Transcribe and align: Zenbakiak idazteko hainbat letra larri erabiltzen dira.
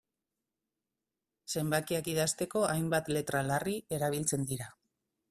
Zenbakiak 1.55 2.09
idazteko 2.13 2.63
hainbat 2.69 3.11
letra 3.17 3.43
larri 3.49 3.75
erabiltzen 3.99 4.49
dira. 4.53 4.71